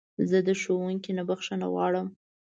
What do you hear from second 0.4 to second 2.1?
د ښوونکي نه بخښنه غواړم.